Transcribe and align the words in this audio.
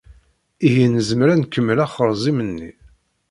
Ihi 0.67 0.85
nezmer 0.93 1.27
ad 1.29 1.39
nkemmel 1.39 1.83
axerzim-nni. 1.85 2.71